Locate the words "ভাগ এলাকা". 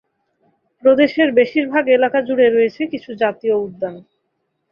1.67-2.19